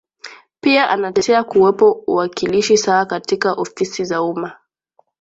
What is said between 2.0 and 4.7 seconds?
uwakilishi sawa katika ofisi za umma